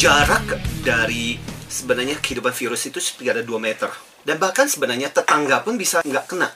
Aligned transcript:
jarak 0.00 0.56
dari 0.80 1.36
sebenarnya 1.68 2.16
kehidupan 2.24 2.56
virus 2.56 2.88
itu 2.88 2.96
ada 3.28 3.44
2 3.44 3.52
meter. 3.60 3.92
Dan 4.24 4.40
bahkan 4.40 4.64
sebenarnya 4.64 5.12
tetangga 5.12 5.60
pun 5.60 5.76
bisa 5.76 6.00
nggak 6.00 6.24
kena. 6.24 6.48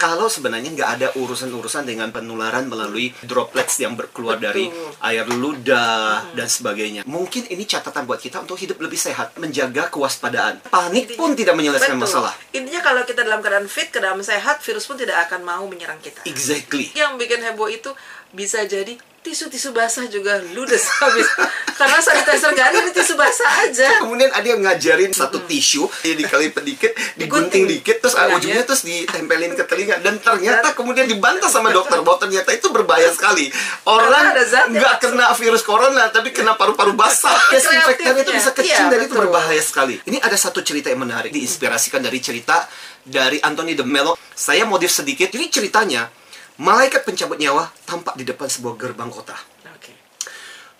Kalau 0.00 0.32
sebenarnya 0.32 0.72
nggak 0.72 0.90
ada 0.96 1.08
urusan-urusan 1.20 1.84
dengan 1.84 2.08
penularan 2.08 2.64
melalui 2.64 3.12
droplets 3.28 3.76
yang 3.84 3.92
berkeluar 3.92 4.40
dari 4.40 4.72
air 5.04 5.28
ludah 5.28 6.32
dan 6.32 6.48
sebagainya. 6.48 7.04
Mungkin 7.04 7.52
ini 7.52 7.68
catatan 7.68 8.08
buat 8.08 8.24
kita 8.24 8.40
untuk 8.40 8.56
hidup 8.56 8.80
lebih 8.80 8.96
sehat, 8.96 9.36
menjaga 9.36 9.92
kewaspadaan. 9.92 10.64
Panik 10.72 11.12
pun 11.20 11.36
tidak 11.36 11.60
menyelesaikan 11.60 12.00
Betul. 12.00 12.08
masalah. 12.08 12.32
Intinya 12.56 12.80
kalau 12.80 13.04
kita 13.04 13.20
dalam 13.20 13.44
keadaan 13.44 13.68
fit, 13.68 13.92
keadaan 13.92 14.16
sehat, 14.24 14.64
virus 14.64 14.88
pun 14.88 14.96
tidak 14.96 15.28
akan 15.28 15.44
mau 15.44 15.68
menyerang 15.68 16.00
kita. 16.00 16.24
Exactly. 16.24 16.88
Yang 16.96 17.20
bikin 17.20 17.44
heboh 17.44 17.68
itu 17.68 17.92
bisa 18.32 18.64
jadi 18.64 18.96
tisu-tisu 19.28 19.76
basah 19.76 20.08
juga 20.08 20.40
ludes 20.56 20.88
habis. 21.04 21.28
Karena 21.76 22.00
sanitizer 22.00 22.50
nggak 22.56 22.68
ada, 22.72 22.78
tisu 22.90 23.14
basah 23.14 23.50
aja. 23.68 24.00
Kemudian 24.00 24.32
ada 24.32 24.46
yang 24.48 24.64
ngajarin 24.64 25.12
satu 25.12 25.44
tisu, 25.44 25.84
dia 26.00 26.16
dikali 26.16 26.48
pedikit, 26.48 26.96
digunting 27.20 27.68
dikit, 27.68 28.00
terus 28.00 28.16
Iya, 28.16 28.34
ujungnya 28.34 28.62
ya. 28.64 28.66
terus 28.66 28.82
ditempelin 28.82 29.52
ke 29.54 29.62
telinga. 29.68 30.00
Dan 30.00 30.18
ternyata 30.18 30.72
kemudian 30.72 31.04
dibantah 31.06 31.46
sama 31.52 31.70
dokter 31.70 32.00
bahwa 32.00 32.18
ternyata 32.18 32.50
itu 32.56 32.72
berbahaya 32.72 33.12
sekali. 33.12 33.52
Orang 33.84 34.32
nggak 34.72 34.94
kena 35.04 35.30
virus 35.36 35.62
corona, 35.62 36.08
tapi 36.08 36.32
kena 36.32 36.56
paru-paru 36.56 36.96
basah. 36.96 37.36
Desinfektan 37.52 38.16
itu 38.16 38.32
bisa 38.32 38.50
kecil 38.56 38.88
Iya, 38.88 38.90
dan 38.90 39.00
itu 39.04 39.14
berbahaya 39.14 39.60
sekali. 39.62 40.00
Ini 40.02 40.18
ada 40.24 40.34
satu 40.34 40.64
cerita 40.64 40.88
yang 40.90 41.04
menarik, 41.04 41.30
diinspirasikan 41.30 42.00
dari 42.00 42.18
cerita 42.18 42.64
dari 43.04 43.38
Anthony 43.38 43.78
de 43.78 43.84
Mello. 43.84 44.18
Saya 44.34 44.66
modif 44.66 44.90
sedikit. 44.90 45.30
Jadi 45.30 45.46
ceritanya, 45.48 46.10
malaikat 46.58 47.06
pencabut 47.06 47.38
nyawa 47.38 47.70
tampak 47.86 48.18
di 48.18 48.26
depan 48.26 48.50
sebuah 48.50 48.74
gerbang 48.74 49.08
kota. 49.08 49.34
Oke. 49.74 49.94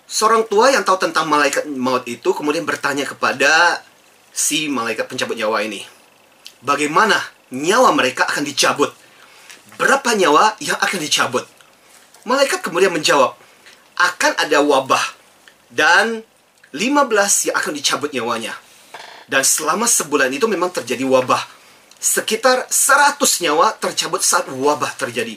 Seorang 0.05 0.45
tua 0.51 0.71
yang 0.75 0.83
tahu 0.83 0.99
tentang 1.09 1.25
malaikat 1.25 1.65
maut 1.71 2.03
itu 2.05 2.29
kemudian 2.35 2.67
bertanya 2.67 3.07
kepada 3.07 3.79
si 4.29 4.67
malaikat 4.67 5.07
pencabut 5.07 5.39
nyawa 5.39 5.63
ini. 5.63 5.81
Bagaimana 6.59 7.15
nyawa 7.55 7.95
mereka 7.95 8.27
akan 8.27 8.43
dicabut? 8.43 8.91
Berapa 9.79 10.11
nyawa 10.11 10.59
yang 10.59 10.75
akan 10.75 10.99
dicabut? 10.99 11.47
Malaikat 12.27 12.59
kemudian 12.59 12.91
menjawab, 12.91 13.39
akan 13.95 14.31
ada 14.35 14.59
wabah 14.59 15.05
dan 15.71 16.19
15 16.75 17.47
yang 17.49 17.55
akan 17.55 17.73
dicabut 17.73 18.11
nyawanya. 18.11 18.53
Dan 19.29 19.45
selama 19.45 19.87
sebulan 19.87 20.33
itu 20.33 20.49
memang 20.51 20.73
terjadi 20.73 21.05
wabah. 21.05 21.58
Sekitar 21.99 22.71
100 22.71 23.19
nyawa 23.43 23.75
tercabut 23.75 24.23
saat 24.23 24.47
wabah 24.47 24.95
terjadi. 24.95 25.35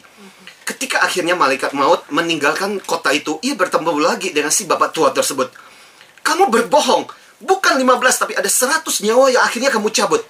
Ketika 0.62 1.02
akhirnya 1.02 1.34
malaikat 1.34 1.74
maut 1.74 2.06
meninggalkan 2.14 2.78
kota 2.78 3.10
itu, 3.10 3.42
ia 3.42 3.58
bertemu 3.58 3.98
lagi 3.98 4.30
dengan 4.30 4.54
si 4.54 4.62
bapak 4.62 4.94
tua 4.94 5.10
tersebut. 5.10 5.50
Kamu 6.22 6.54
berbohong. 6.54 7.10
Bukan 7.42 7.74
15, 7.74 8.22
tapi 8.22 8.38
ada 8.38 8.46
100 8.46 9.02
nyawa 9.02 9.34
yang 9.34 9.42
akhirnya 9.42 9.74
kamu 9.74 9.90
cabut. 9.90 10.22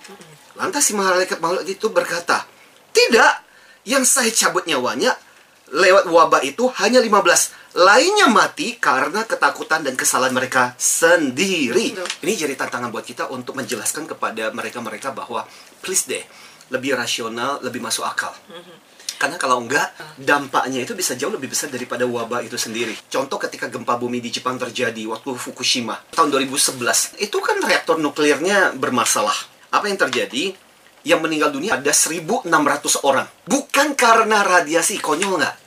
Lantas 0.56 0.88
si 0.88 0.97
malaikat 0.97 1.36
maut 1.36 1.69
itu 1.69 1.92
berkata, 1.92 2.48
Tidak, 2.97 3.33
yang 3.84 4.08
saya 4.08 4.33
cabut 4.33 4.64
nyawanya 4.64 5.12
lewat 5.73 6.05
wabah 6.12 6.45
itu 6.45 6.69
hanya 6.84 7.01
15. 7.01 7.73
Lainnya 7.73 8.28
mati 8.28 8.77
karena 8.77 9.25
ketakutan 9.25 9.81
dan 9.81 9.97
kesalahan 9.97 10.37
mereka 10.37 10.77
sendiri. 10.77 11.97
Betul. 11.97 12.09
Ini 12.28 12.33
jadi 12.45 12.55
tantangan 12.61 12.92
buat 12.92 13.09
kita 13.09 13.33
untuk 13.33 13.56
menjelaskan 13.56 14.05
kepada 14.05 14.53
mereka-mereka 14.53 15.17
bahwa 15.17 15.48
please 15.81 16.05
deh, 16.05 16.20
lebih 16.69 16.93
rasional, 16.93 17.65
lebih 17.65 17.81
masuk 17.81 18.05
akal. 18.05 18.37
Karena 19.17 19.39
kalau 19.39 19.62
enggak, 19.62 19.95
dampaknya 20.19 20.83
itu 20.83 20.98
bisa 20.98 21.15
jauh 21.15 21.31
lebih 21.31 21.47
besar 21.47 21.70
daripada 21.70 22.03
wabah 22.05 22.43
itu 22.43 22.59
sendiri. 22.59 22.93
Contoh 23.06 23.39
ketika 23.39 23.70
gempa 23.70 23.95
bumi 23.95 24.19
di 24.19 24.34
Jepang 24.34 24.59
terjadi 24.59 25.06
waktu 25.09 25.33
Fukushima 25.39 25.95
tahun 26.11 26.34
2011, 26.34 27.23
itu 27.23 27.39
kan 27.39 27.62
reaktor 27.62 28.03
nuklirnya 28.03 28.75
bermasalah. 28.75 29.37
Apa 29.71 29.88
yang 29.88 29.97
terjadi? 29.97 30.53
Yang 31.06 31.21
meninggal 31.22 31.50
dunia 31.55 31.78
ada 31.78 31.91
1.600 31.94 32.50
orang. 33.06 33.27
Bukan 33.47 33.94
karena 33.94 34.43
radiasi, 34.43 34.99
konyol 34.99 35.38
nggak? 35.38 35.62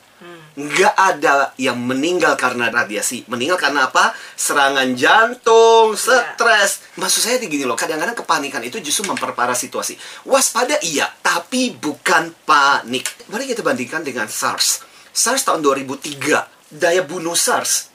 Nggak 0.56 0.94
ada 0.96 1.52
yang 1.60 1.76
meninggal 1.76 2.32
karena 2.40 2.72
radiasi. 2.72 3.28
Meninggal 3.28 3.60
karena 3.60 3.92
apa? 3.92 4.16
Serangan 4.40 4.88
jantung, 4.96 5.92
stres. 5.92 6.96
Maksud 6.96 7.20
saya 7.20 7.36
gini 7.36 7.68
loh, 7.68 7.76
kadang-kadang 7.76 8.16
kepanikan 8.16 8.64
itu 8.64 8.80
justru 8.80 9.04
memperparah 9.04 9.52
situasi. 9.52 10.00
Waspada 10.24 10.80
iya, 10.80 11.12
tapi 11.20 11.76
bukan 11.76 12.32
panik. 12.48 13.28
Mari 13.28 13.52
kita 13.52 13.60
bandingkan 13.60 14.00
dengan 14.00 14.32
SARS. 14.32 14.80
SARS 15.12 15.44
tahun 15.44 15.60
2003, 15.60 16.72
daya 16.72 17.04
bunuh 17.04 17.36
SARS. 17.36 17.92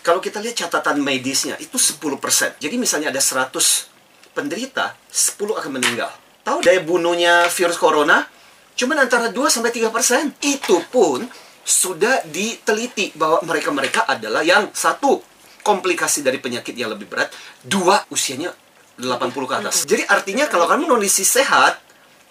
Kalau 0.00 0.18
kita 0.18 0.40
lihat 0.40 0.64
catatan 0.64 0.96
medisnya, 0.96 1.60
itu 1.60 1.76
10%. 1.76 2.56
Jadi 2.56 2.74
misalnya 2.80 3.12
ada 3.12 3.20
100 3.20 4.32
penderita, 4.32 4.96
10 5.12 5.60
akan 5.60 5.70
meninggal. 5.76 6.08
Tahu 6.42 6.64
daya 6.64 6.80
bunuhnya 6.80 7.52
virus 7.52 7.76
corona? 7.76 8.26
Cuman 8.72 9.04
antara 9.04 9.28
2 9.28 9.52
sampai 9.52 9.70
3%. 9.70 10.40
Itu 10.40 10.80
pun 10.88 11.22
sudah 11.62 12.26
diteliti 12.26 13.14
bahwa 13.14 13.42
mereka-mereka 13.46 14.06
adalah 14.06 14.42
yang 14.42 14.70
satu 14.74 15.22
komplikasi 15.62 16.26
dari 16.26 16.42
penyakit 16.42 16.74
yang 16.74 16.90
lebih 16.90 17.06
berat, 17.06 17.30
dua 17.62 18.02
usianya 18.10 18.50
80 18.98 19.50
ke 19.50 19.54
atas. 19.54 19.76
Jadi 19.86 20.02
artinya 20.10 20.50
kalau 20.50 20.66
kamu 20.66 20.90
kondisi 20.90 21.22
sehat, 21.22 21.78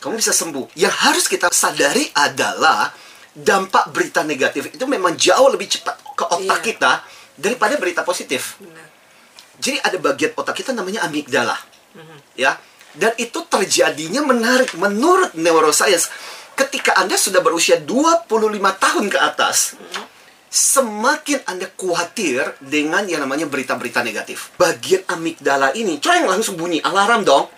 kamu 0.04 0.20
bisa 0.20 0.36
sembuh. 0.36 0.76
Yang 0.76 0.94
harus 1.00 1.26
kita 1.32 1.48
sadari 1.50 2.12
adalah 2.12 2.92
dampak 3.32 3.96
berita 3.96 4.28
negatif 4.28 4.76
itu 4.76 4.84
memang 4.84 5.16
jauh 5.16 5.48
lebih 5.48 5.72
cepat 5.72 5.96
ke 6.20 6.24
otak 6.28 6.60
Iya. 6.60 6.68
kita 6.68 6.92
daripada 7.40 7.80
berita 7.80 8.04
positif. 8.04 8.60
Benar. 8.60 8.88
Jadi 9.62 9.78
ada 9.80 9.98
bagian 10.02 10.32
otak 10.36 10.58
kita 10.58 10.76
namanya 10.76 11.08
amigdala. 11.08 11.56
Ya. 12.36 12.60
Dan 12.92 13.16
itu 13.16 13.40
terjadinya 13.48 14.20
menarik 14.26 14.76
menurut 14.76 15.32
neuroscience. 15.38 16.12
Ketika 16.62 16.94
Anda 16.94 17.18
sudah 17.18 17.42
berusia 17.42 17.82
25 17.82 18.30
tahun 18.78 19.06
ke 19.10 19.18
atas, 19.18 19.74
semakin 20.52 21.42
Anda 21.50 21.66
khawatir 21.74 22.54
dengan 22.62 23.02
yang 23.10 23.26
namanya 23.26 23.50
berita-berita 23.50 24.06
negatif. 24.06 24.54
Bagian 24.62 25.02
amigdala 25.10 25.74
ini, 25.74 25.98
coy 25.98 26.22
langsung 26.22 26.62
bunyi, 26.62 26.78
alarm 26.86 27.26
dong. 27.26 27.50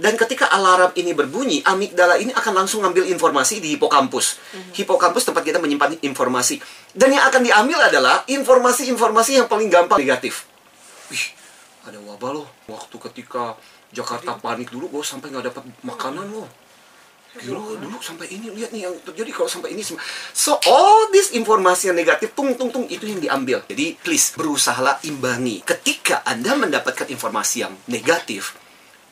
Dan 0.00 0.16
ketika 0.16 0.48
alarm 0.48 0.96
ini 0.96 1.12
berbunyi, 1.12 1.60
amigdala 1.68 2.16
ini 2.16 2.32
akan 2.32 2.64
langsung 2.64 2.80
ngambil 2.80 3.04
informasi 3.12 3.60
di 3.60 3.76
hipokampus. 3.76 4.40
Hipokampus 4.72 5.28
tempat 5.28 5.44
kita 5.44 5.60
menyimpan 5.60 6.00
informasi. 6.00 6.56
Dan 6.96 7.12
yang 7.12 7.28
akan 7.28 7.44
diambil 7.44 7.92
adalah 7.92 8.24
informasi-informasi 8.24 9.36
yang 9.36 9.52
paling 9.52 9.68
gampang 9.68 10.00
negatif. 10.00 10.48
Wih, 11.12 11.26
ada 11.84 12.00
wabah 12.00 12.40
loh. 12.40 12.48
Waktu 12.72 12.96
ketika 13.10 13.52
Jakarta 13.92 14.40
panik 14.40 14.72
dulu, 14.72 14.88
gue 14.96 15.04
sampai 15.04 15.28
nggak 15.28 15.52
dapat 15.52 15.62
makanan 15.84 16.24
loh. 16.32 16.48
Gila, 17.36 17.76
dulu 17.76 17.98
sampai 18.00 18.32
ini 18.32 18.48
lihat 18.52 18.72
nih 18.72 18.88
yang 18.88 18.94
terjadi 19.04 19.30
kalau 19.36 19.48
sampai 19.50 19.76
ini 19.76 19.84
semua. 19.84 20.00
So 20.32 20.56
all 20.64 21.12
this 21.12 21.36
informasi 21.36 21.92
yang 21.92 21.96
negatif 21.98 22.32
tung 22.32 22.56
tung 22.56 22.72
tung 22.72 22.88
itu 22.88 23.04
yang 23.04 23.20
diambil. 23.20 23.64
Jadi 23.68 23.96
please 24.00 24.32
berusahalah 24.32 25.00
imbangi. 25.04 25.60
Ketika 25.60 26.24
Anda 26.24 26.56
mendapatkan 26.56 27.08
informasi 27.12 27.56
yang 27.66 27.76
negatif, 27.92 28.56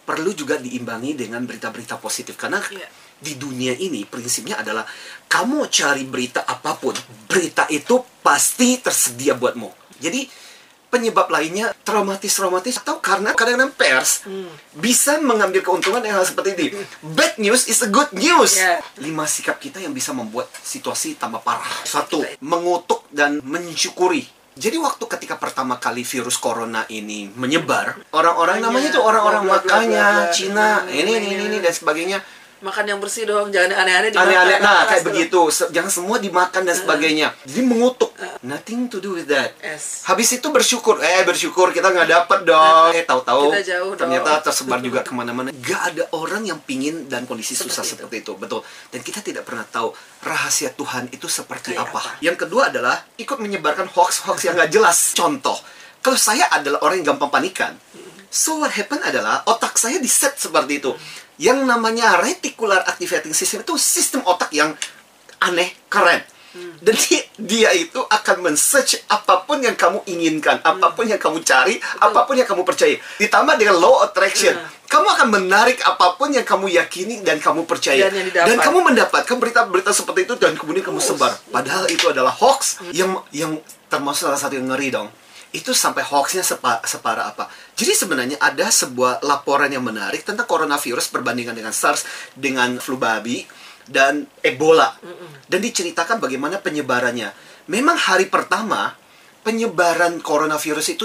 perlu 0.05 0.33
juga 0.37 0.61
diimbangi 0.61 1.17
dengan 1.17 1.45
berita-berita 1.49 1.97
positif 2.01 2.37
karena 2.37 2.61
Iya. 2.61 2.89
di 3.25 3.41
dunia 3.41 3.73
ini 3.73 4.05
prinsipnya 4.05 4.61
adalah 4.61 4.85
kamu 5.29 5.65
cari 5.73 6.05
berita 6.05 6.45
apa 6.45 6.77
pun, 6.77 6.93
berita 7.25 7.65
itu 7.73 8.05
pasti 8.21 8.77
tersedia 8.85 9.33
buatmu. 9.33 9.97
Jadi 9.97 10.29
penyebab 10.95 11.27
lainnya 11.27 11.75
traumatis-traumatis 11.83 12.79
atau 12.79 13.03
karena 13.03 13.35
kadang-kadang 13.35 13.75
pers 13.75 14.23
bisa 14.79 15.19
mengambil 15.19 15.67
keuntungan 15.67 15.99
yang 16.07 16.23
hal 16.23 16.27
seperti 16.27 16.55
ini. 16.55 16.67
Bad 17.03 17.43
news 17.43 17.67
is 17.67 17.83
a 17.83 17.91
good 17.91 18.15
news. 18.15 18.55
Yeah. 18.55 18.79
Lima 19.03 19.27
sikap 19.27 19.59
kita 19.59 19.83
yang 19.83 19.91
bisa 19.91 20.15
membuat 20.15 20.47
situasi 20.63 21.19
tambah 21.19 21.43
parah. 21.43 21.67
Satu, 21.83 22.23
mengutuk 22.39 23.11
dan 23.11 23.43
mensyukuri. 23.43 24.23
Jadi 24.55 24.79
waktu 24.79 25.03
ketika 25.11 25.35
pertama 25.35 25.83
kali 25.83 26.07
virus 26.07 26.39
corona 26.39 26.87
ini 26.87 27.27
menyebar, 27.27 27.99
orang-orang 28.15 28.63
namanya 28.63 28.95
tuh 28.95 29.03
orang-orang 29.03 29.51
makanya. 29.51 30.31
Cina, 30.31 30.87
Hmm, 30.87 30.95
ini 30.95 31.11
ini, 31.19 31.27
ini 31.51 31.57
dan 31.59 31.75
sebagainya 31.75 32.23
Makan 32.65 32.85
yang 32.89 32.97
bersih 32.97 33.29
dong, 33.29 33.53
jangan 33.53 33.77
aneh-aneh 33.85 34.09
dimakan. 34.09 34.33
aneh-aneh. 34.33 34.57
Nah 34.65 34.89
kayak 34.89 35.05
begitu. 35.05 35.53
Jangan 35.53 35.93
semua 35.93 36.17
dimakan 36.17 36.65
dan 36.65 36.73
sebagainya. 36.73 37.37
Jadi 37.45 37.61
mengutuk. 37.61 38.17
Nothing 38.41 38.89
to 38.89 39.05
do 39.05 39.21
with 39.21 39.29
that. 39.29 39.53
Yes. 39.61 40.09
habis 40.09 40.33
itu 40.33 40.49
bersyukur. 40.49 40.97
Eh 41.05 41.29
bersyukur. 41.29 41.77
Kita 41.77 41.93
nggak 41.93 42.09
dapat 42.09 42.41
dong. 42.49 42.97
Eh 42.97 43.05
tahu-tahu. 43.05 43.53
Kita 43.53 43.61
jauh 43.77 43.93
dong. 43.93 44.01
ternyata 44.01 44.41
tersebar 44.41 44.81
juga 44.81 45.05
ke 45.05 45.13
mana-mana. 45.13 45.53
Gak 45.61 45.93
ada 45.93 46.05
orang 46.17 46.49
yang 46.49 46.61
pingin 46.65 47.05
dan 47.05 47.29
kondisi 47.29 47.53
susah 47.53 47.85
Seperti 47.85 48.01
seperti 48.01 48.17
itu. 48.25 48.33
Betul. 48.41 48.61
Dan 48.89 49.01
kita 49.05 49.21
tidak 49.21 49.45
pernah 49.45 49.69
tahu 49.69 49.93
rahasia 50.25 50.73
Tuhan 50.73 51.13
itu 51.13 51.29
seperti 51.29 51.77
apa. 51.77 52.01
apa. 52.01 52.01
yang 52.25 52.41
kedua 52.41 52.73
adalah 52.73 52.97
ikut 53.21 53.37
menyebarkan 53.37 53.93
hoax-hoax 53.93 54.41
yang 54.49 54.57
nggak 54.57 54.73
jelas. 54.73 55.13
Contoh. 55.13 55.61
Kalau 56.01 56.17
saya 56.17 56.49
adalah 56.49 56.81
orang 56.81 57.05
yang 57.05 57.17
gampang 57.17 57.29
panikan 57.29 57.77
So 58.35 58.59
what 58.59 58.75
happen 58.75 58.99
adalah 58.99 59.47
otak 59.47 59.79
saya 59.79 60.03
di 60.03 60.11
set 60.11 60.35
seperti 60.35 60.83
itu. 60.83 60.91
Yang 61.37 61.67
namanya 61.67 62.23
reticular 62.23 62.87
activating 62.87 63.35
system 63.35 63.63
itu 63.63 63.75
sistem 63.75 64.23
otak 64.23 64.55
yang 64.55 64.75
aneh, 65.41 65.75
keren. 65.91 66.23
Dan 66.55 66.95
dia, 66.95 67.21
dia 67.35 67.71
itu 67.75 67.99
akan 67.99 68.47
men-search 68.47 69.11
apa 69.11 69.43
pun 69.43 69.59
yang 69.59 69.75
kamu 69.75 70.07
inginkan, 70.07 70.63
apa 70.63 70.95
pun 70.95 71.03
yang 71.03 71.19
kamu 71.19 71.43
cari, 71.43 71.83
apa 71.99 72.23
pun 72.23 72.39
yang 72.39 72.47
kamu 72.47 72.63
percaya. 72.63 72.95
Ditambah 73.19 73.59
dengan 73.59 73.75
law 73.75 74.07
attraction, 74.07 74.55
Hmm. 74.55 74.71
kamu 74.87 75.07
akan 75.19 75.29
menarik 75.35 75.83
apa 75.83 76.15
pun 76.15 76.31
yang 76.31 76.47
kamu 76.47 76.71
yakini 76.71 77.27
dan 77.27 77.43
kamu 77.43 77.67
percaya. 77.67 78.07
Dan 78.31 78.55
kamu 78.63 78.87
mendapatkan 78.87 79.35
berita-berita 79.35 79.91
seperti 79.91 80.31
itu 80.31 80.39
dan 80.39 80.55
kemudian 80.55 80.87
kamu 80.87 81.03
sebar. 81.03 81.35
Padahal 81.51 81.91
itu 81.91 82.07
adalah 82.07 82.31
hoax 82.31 82.87
yang 82.95 83.19
yang 83.35 83.59
termasuk 83.91 84.31
salah 84.31 84.39
satu 84.39 84.55
yang 84.55 84.71
ngeri 84.71 84.95
dong. 84.95 85.11
Itu 85.55 85.71
sampai 85.71 86.03
hoaxnya 86.03 86.43
sepa, 86.43 86.83
separah 86.83 87.31
apa. 87.31 87.47
Jadi 87.79 87.95
sebenarnya 87.95 88.37
ada 88.43 88.67
sebuah 88.67 89.23
laporan 89.23 89.71
yang 89.71 89.87
menarik 89.87 90.27
tentang 90.27 90.51
coronavirus 90.51 91.15
perbandingan 91.15 91.55
dengan 91.55 91.71
SARS, 91.71 92.03
dengan 92.35 92.83
flu 92.83 92.99
babi, 92.99 93.47
dan 93.87 94.27
Ebola. 94.43 94.99
Dan 95.47 95.63
diceritakan 95.63 96.19
bagaimana 96.19 96.59
penyebarannya. 96.59 97.31
Memang 97.71 97.95
hari 97.95 98.27
pertama, 98.27 98.99
penyebaran 99.47 100.19
coronavirus 100.19 100.99
itu 100.99 101.05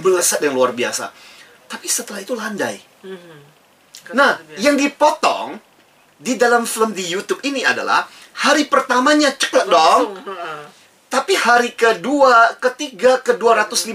melesat 0.00 0.40
yang 0.40 0.56
luar 0.56 0.72
biasa. 0.72 1.12
Tapi 1.68 1.86
setelah 1.90 2.24
itu 2.24 2.32
landai. 2.32 2.80
Nah, 4.16 4.40
biasa. 4.40 4.58
yang 4.62 4.80
dipotong 4.80 5.60
di 6.22 6.38
dalam 6.38 6.64
film 6.64 6.94
di 6.94 7.02
YouTube 7.02 7.42
ini 7.42 7.66
adalah 7.66 8.06
hari 8.46 8.70
pertamanya 8.70 9.34
ceklek 9.34 9.66
dong. 9.66 10.16
Tapi 11.12 11.36
hari 11.36 11.76
kedua, 11.76 12.56
ketiga, 12.56 13.20
ke 13.20 13.36
256 13.36 13.92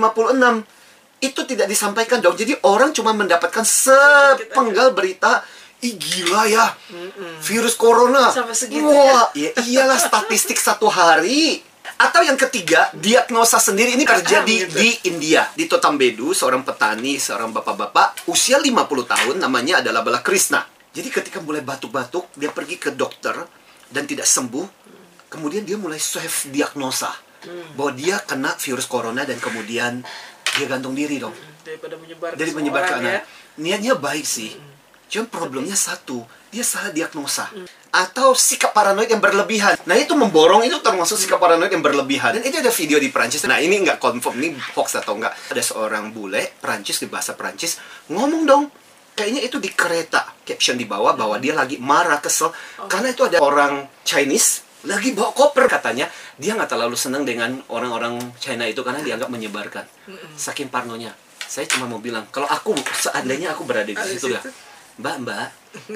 itu 1.18 1.42
tidak 1.50 1.66
disampaikan 1.66 2.22
dong. 2.22 2.38
Jadi 2.38 2.54
orang 2.62 2.94
cuma 2.94 3.10
mendapatkan 3.18 3.66
sepenggal 3.66 4.94
berita 4.94 5.42
Ih 5.78 5.94
gila 5.94 6.50
ya, 6.50 6.74
virus 7.46 7.78
corona. 7.78 8.34
Sampai 8.34 8.58
segitu 8.58 8.90
Wah, 8.90 9.30
ya 9.38 9.54
iyalah 9.62 10.02
statistik 10.02 10.58
satu 10.58 10.90
hari. 10.90 11.62
Atau 12.02 12.26
yang 12.26 12.34
ketiga, 12.34 12.90
diagnosa 12.98 13.62
sendiri 13.62 13.94
ini 13.94 14.02
terjadi 14.02 14.66
gitu. 14.66 14.74
di 14.74 14.90
India. 15.06 15.46
Di 15.54 15.70
Totambedu, 15.70 16.34
seorang 16.34 16.66
petani, 16.66 17.22
seorang 17.22 17.54
bapak-bapak, 17.54 18.26
usia 18.30 18.58
50 18.58 18.74
tahun, 19.06 19.36
namanya 19.38 19.86
adalah 19.86 20.02
Bala 20.02 20.22
Krishna. 20.26 20.66
Jadi 20.94 21.14
ketika 21.14 21.46
mulai 21.46 21.62
batuk-batuk, 21.62 22.34
dia 22.34 22.50
pergi 22.50 22.82
ke 22.82 22.90
dokter 22.98 23.38
dan 23.94 24.10
tidak 24.10 24.26
sembuh. 24.26 24.66
Kemudian 25.28 25.68
dia 25.68 25.76
mulai 25.76 26.00
self 26.00 26.48
diagnosa 26.48 27.12
bahwa 27.76 27.92
dia 27.94 28.18
kena 28.24 28.56
virus 28.58 28.88
corona 28.90 29.24
dan 29.28 29.38
kemudian 29.38 30.02
dia 30.58 30.66
gantung 30.66 30.98
diri 30.98 31.22
dong 31.22 31.36
daripada 31.68 31.96
menyebar 32.00 32.30
dari 32.34 32.52
menyebar 32.56 32.84
ke 32.88 32.94
anak. 32.96 33.12
ya. 33.12 33.22
Niatnya 33.60 33.94
baik 34.00 34.24
sih. 34.24 34.56
Cuma 35.08 35.24
problemnya 35.32 35.76
satu, 35.76 36.28
dia 36.52 36.68
salah 36.68 36.92
diagnosa. 36.92 37.48
Atau 37.96 38.36
sikap 38.36 38.76
paranoid 38.76 39.08
yang 39.08 39.24
berlebihan. 39.24 39.80
Nah 39.88 39.96
itu 39.96 40.12
memborong 40.20 40.68
itu 40.68 40.84
termasuk 40.84 41.16
sikap 41.16 41.40
paranoid 41.40 41.72
yang 41.72 41.80
berlebihan. 41.80 42.36
Dan 42.36 42.44
itu 42.44 42.60
ada 42.60 42.72
video 42.72 43.00
di 43.00 43.08
Prancis. 43.08 43.48
Nah 43.48 43.60
ini 43.64 43.80
nggak 43.88 44.04
confirm, 44.04 44.36
ini 44.36 44.60
hoax 44.76 45.00
atau 45.00 45.16
enggak. 45.16 45.32
Ada 45.52 45.64
seorang 45.64 46.12
bule, 46.12 46.60
Prancis 46.60 47.00
di 47.00 47.08
bahasa 47.08 47.40
Prancis, 47.40 47.80
ngomong 48.12 48.44
dong. 48.44 48.64
Kayaknya 49.18 49.42
itu 49.48 49.58
di 49.58 49.72
kereta. 49.74 50.30
Caption 50.46 50.78
di 50.78 50.86
bawah 50.86 51.18
bahwa 51.18 51.40
dia 51.42 51.56
lagi 51.56 51.80
marah, 51.82 52.20
kesel. 52.22 52.54
Karena 52.86 53.16
itu 53.16 53.26
ada 53.26 53.42
orang 53.42 53.88
Chinese 54.04 54.67
lagi 54.86 55.16
bawa 55.18 55.34
koper 55.34 55.66
katanya. 55.66 56.06
Dia 56.38 56.54
nggak 56.54 56.70
terlalu 56.70 56.94
senang 56.94 57.26
dengan 57.26 57.58
orang-orang 57.72 58.20
China 58.38 58.68
itu 58.70 58.86
karena 58.86 59.02
dianggap 59.02 59.30
menyebarkan. 59.32 59.86
Saking 60.38 60.70
parnonya. 60.70 61.16
Saya 61.48 61.64
cuma 61.66 61.88
mau 61.88 61.98
bilang, 61.98 62.28
kalau 62.30 62.46
aku 62.46 62.76
seandainya 62.94 63.56
aku 63.56 63.64
berada 63.64 63.88
di 63.88 63.96
Ada 63.96 64.06
situ 64.06 64.36
ya. 64.36 64.42
Mbak, 64.98 65.16
Mbak, 65.24 65.48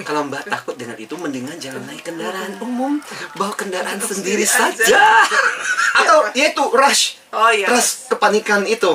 kalau 0.06 0.30
Mbak 0.30 0.46
takut 0.46 0.78
dengan 0.78 0.94
itu, 0.96 1.18
mendingan 1.18 1.58
jangan 1.58 1.82
naik 1.90 2.06
kendaraan 2.06 2.54
umum, 2.62 3.02
bawa 3.34 3.50
kendaraan 3.58 3.98
sendiri 3.98 4.46
sendiri 4.46 4.46
aja. 4.46 4.86
saja. 4.86 5.04
Atau 5.98 6.18
ya 6.38 6.54
itu 6.54 6.64
rush, 6.70 7.18
Oh 7.34 7.50
iya. 7.50 7.66
rush 7.66 8.08
kepanikan 8.14 8.62
itu. 8.70 8.94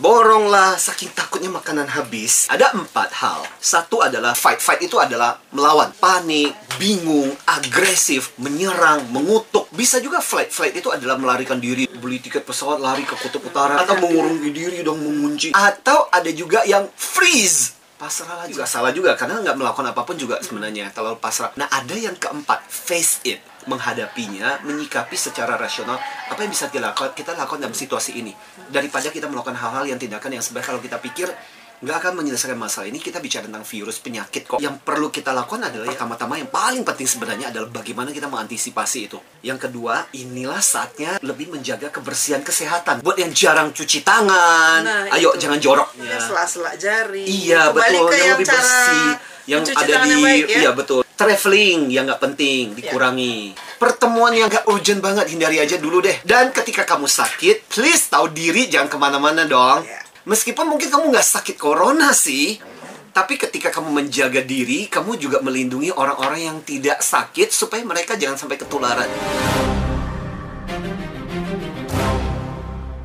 Boronglah 0.00 0.80
saking 0.80 1.12
takutnya 1.12 1.52
makanan 1.52 1.84
habis. 1.84 2.48
Ada 2.48 2.72
empat 2.72 3.12
hal. 3.20 3.44
Satu 3.60 4.00
adalah 4.00 4.32
fight. 4.32 4.56
Fight 4.56 4.80
itu 4.80 4.96
adalah 4.96 5.36
melawan. 5.52 5.92
Panik, 6.00 6.56
bingung, 6.80 7.36
agresif, 7.44 8.32
menyerang, 8.40 9.04
mengutuk. 9.12 9.68
Bisa 9.76 10.00
juga 10.00 10.24
flight. 10.24 10.48
Flight 10.48 10.80
itu 10.80 10.88
adalah 10.88 11.20
melarikan 11.20 11.60
diri. 11.60 11.84
Beli 11.84 12.16
tiket 12.16 12.48
pesawat, 12.48 12.80
lari 12.80 13.04
ke 13.04 13.12
kutub 13.12 13.44
utara. 13.44 13.76
Atau 13.76 14.00
mengurungi 14.00 14.48
diri 14.48 14.80
dong, 14.80 15.04
mengunci. 15.04 15.52
Atau 15.52 16.08
ada 16.08 16.32
juga 16.32 16.64
yang 16.64 16.88
freeze. 16.96 17.76
Pasrah 18.00 18.40
lah 18.40 18.48
juga 18.48 18.64
salah 18.64 18.96
juga 18.96 19.12
karena 19.12 19.44
nggak 19.44 19.60
melakukan 19.60 19.92
apa 19.92 20.00
pun 20.08 20.16
juga 20.16 20.40
sebenarnya 20.40 20.88
terlalu 20.96 21.20
pasrah. 21.20 21.52
Nah 21.60 21.68
ada 21.68 21.92
yang 21.92 22.16
keempat 22.16 22.64
face 22.72 23.20
it 23.28 23.44
menghadapinya, 23.66 24.62
menyikapi 24.62 25.16
secara 25.16 25.56
rasional 25.56 25.98
apa 26.28 26.40
yang 26.40 26.52
bisa 26.52 26.68
kita 26.68 26.88
lakukan, 26.88 27.12
kita 27.12 27.34
lakukan 27.34 27.60
dalam 27.60 27.74
situasi 27.74 28.16
ini 28.16 28.32
daripada 28.68 29.08
kita 29.08 29.26
melakukan 29.26 29.56
hal-hal 29.56 29.84
yang 29.84 29.98
tindakan 29.98 30.32
yang 30.32 30.44
sebenarnya 30.44 30.68
kalau 30.68 30.80
kita 30.80 30.96
pikir 30.96 31.28
nggak 31.80 31.96
akan 31.96 32.12
menyelesaikan 32.12 32.60
masalah 32.60 32.92
ini 32.92 33.00
kita 33.00 33.24
bicara 33.24 33.48
tentang 33.48 33.64
virus 33.64 34.04
penyakit 34.04 34.44
kok 34.44 34.60
yang 34.60 34.76
perlu 34.76 35.08
kita 35.08 35.32
lakukan 35.32 35.64
adalah 35.64 35.88
yang 35.88 35.96
pertama-tama 35.96 36.36
yang 36.36 36.52
paling 36.52 36.84
penting 36.84 37.08
sebenarnya 37.08 37.48
adalah 37.48 37.72
bagaimana 37.72 38.12
kita 38.12 38.28
mengantisipasi 38.28 39.08
itu 39.08 39.16
yang 39.40 39.56
kedua 39.56 40.04
inilah 40.12 40.60
saatnya 40.60 41.16
lebih 41.24 41.48
menjaga 41.48 41.88
kebersihan 41.88 42.44
kesehatan 42.44 43.00
buat 43.00 43.16
yang 43.16 43.32
jarang 43.32 43.72
cuci 43.72 44.04
tangan 44.04 44.84
Nah, 44.84 45.08
ayo 45.16 45.32
itu. 45.32 45.48
jangan 45.48 45.56
jorok 45.56 45.88
Ya, 45.96 46.20
sela-sela 46.20 46.76
jari. 46.76 47.24
Iya 47.24 47.72
Kembali 47.72 47.96
betul, 47.96 48.08
ke 48.08 48.12
yang 48.12 48.20
yang 48.20 48.36
lebih 48.36 48.46
bersih, 48.52 49.08
yang 49.48 49.60
ada 49.64 49.94
di, 50.04 50.10
yang 50.12 50.20
baik, 50.20 50.44
ya. 50.44 50.58
iya 50.60 50.70
betul. 50.76 51.00
Traveling 51.20 51.92
yang 51.92 52.08
nggak 52.08 52.16
penting 52.16 52.72
dikurangi. 52.72 53.52
Pertemuan 53.76 54.32
yang 54.32 54.48
nggak 54.48 54.64
urgent 54.72 55.04
banget 55.04 55.28
hindari 55.28 55.60
aja 55.60 55.76
dulu 55.76 56.00
deh. 56.00 56.16
Dan 56.24 56.48
ketika 56.48 56.88
kamu 56.88 57.04
sakit, 57.04 57.68
please 57.68 58.08
tahu 58.08 58.32
diri 58.32 58.72
jangan 58.72 58.88
ke 58.88 58.96
mana-mana 58.96 59.44
dong. 59.44 59.84
Iya. 59.84 60.00
Meskipun 60.24 60.64
mungkin 60.64 60.88
kamu 60.88 61.12
nggak 61.12 61.28
sakit 61.28 61.60
corona 61.60 62.16
sih, 62.16 62.56
tapi 63.12 63.36
ketika 63.36 63.68
kamu 63.68 64.00
menjaga 64.00 64.40
diri, 64.40 64.88
kamu 64.88 65.20
juga 65.20 65.44
melindungi 65.44 65.92
orang-orang 65.92 66.40
yang 66.40 66.58
tidak 66.64 67.04
sakit 67.04 67.52
supaya 67.52 67.84
mereka 67.84 68.16
jangan 68.16 68.40
sampai 68.40 68.56
ketularan. 68.56 69.69